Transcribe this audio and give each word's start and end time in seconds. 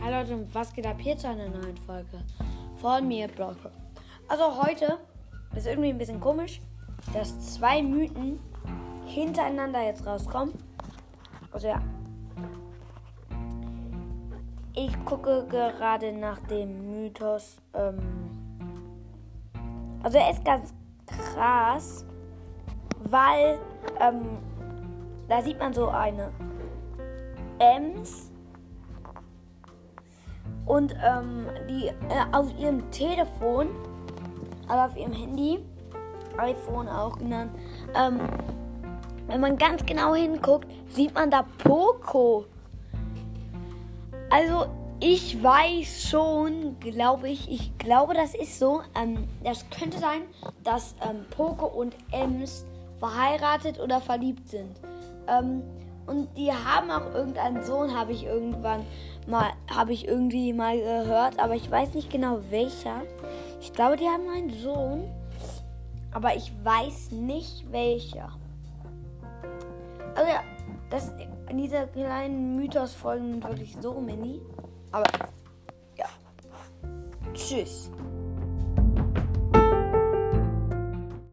Hi 0.00 0.12
Leute, 0.12 0.46
was 0.52 0.72
geht 0.72 0.86
ab 0.86 0.96
hier 1.00 1.18
zu 1.18 1.28
einer 1.28 1.48
neuen 1.48 1.76
Folge 1.76 2.22
von 2.76 3.06
mir, 3.08 3.26
Broadcraft. 3.26 3.72
Also 4.28 4.62
heute 4.62 4.98
ist 5.56 5.66
irgendwie 5.66 5.88
ein 5.88 5.98
bisschen 5.98 6.20
komisch, 6.20 6.60
dass 7.12 7.56
zwei 7.56 7.82
Mythen 7.82 8.38
hintereinander 9.06 9.82
jetzt 9.82 10.06
rauskommen. 10.06 10.54
Also 11.50 11.68
ja. 11.68 11.82
Ich 14.74 15.04
gucke 15.04 15.44
gerade 15.48 16.12
nach 16.12 16.38
dem 16.46 16.90
Mythos. 16.92 17.56
Ähm 17.74 17.98
also 20.04 20.18
er 20.18 20.30
ist 20.30 20.44
ganz 20.44 20.72
krass, 21.06 22.06
weil 23.00 23.58
ähm, 24.00 24.38
da 25.28 25.42
sieht 25.42 25.58
man 25.58 25.74
so 25.74 25.88
eine 25.88 26.30
Ems 27.58 28.30
und 30.68 30.94
ähm, 31.02 31.46
die 31.68 31.86
äh, 31.86 31.92
auf 32.32 32.46
ihrem 32.58 32.88
Telefon, 32.90 33.68
also 34.68 34.92
auf 34.92 34.96
ihrem 34.96 35.12
Handy, 35.12 35.58
iPhone 36.36 36.88
auch 36.88 37.18
genannt, 37.18 37.50
ähm, 37.96 38.20
wenn 39.26 39.40
man 39.40 39.56
ganz 39.56 39.84
genau 39.84 40.14
hinguckt, 40.14 40.68
sieht 40.88 41.14
man 41.14 41.30
da 41.30 41.44
Poco. 41.64 42.44
Also 44.30 44.66
ich 45.00 45.42
weiß 45.42 46.08
schon, 46.08 46.78
glaube 46.80 47.28
ich, 47.30 47.50
ich 47.50 47.76
glaube, 47.78 48.14
das 48.14 48.34
ist 48.34 48.58
so. 48.58 48.82
Ähm, 48.94 49.28
das 49.42 49.64
könnte 49.70 49.98
sein, 49.98 50.22
dass 50.64 50.94
ähm, 51.08 51.24
Poco 51.30 51.66
und 51.66 51.94
Ems 52.10 52.66
verheiratet 52.98 53.80
oder 53.80 54.00
verliebt 54.00 54.48
sind. 54.48 54.80
Ähm, 55.28 55.62
und 56.08 56.36
die 56.36 56.50
haben 56.50 56.90
auch 56.90 57.14
irgendeinen 57.14 57.62
Sohn, 57.62 57.96
habe 57.96 58.12
ich 58.12 58.24
irgendwann 58.24 58.84
mal, 59.26 59.50
habe 59.70 59.92
ich 59.92 60.08
irgendwie 60.08 60.52
mal 60.52 60.78
gehört, 60.78 61.38
aber 61.38 61.54
ich 61.54 61.70
weiß 61.70 61.94
nicht 61.94 62.10
genau 62.10 62.40
welcher. 62.50 63.02
Ich 63.60 63.72
glaube, 63.72 63.96
die 63.96 64.06
haben 64.06 64.28
einen 64.28 64.50
Sohn, 64.50 65.04
aber 66.12 66.34
ich 66.34 66.52
weiß 66.64 67.10
nicht 67.12 67.70
welcher. 67.70 68.32
Also 70.14 70.30
ja, 70.30 70.42
das, 70.90 71.12
diese 71.52 71.86
kleinen 71.88 72.56
Mythos-Folgen 72.56 73.42
wirklich 73.42 73.76
so 73.80 74.00
mini. 74.00 74.40
Aber 74.90 75.04
ja. 75.96 76.06
Tschüss. 77.34 77.90